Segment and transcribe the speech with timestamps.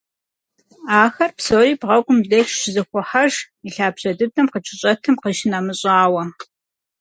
[1.03, 3.33] Ахэр псори бгъэгум деж щызэхохьэж,
[3.67, 6.23] и лъабжьэ дыдэм къыкӏэщӏэтым къищынэмыщӏауэ.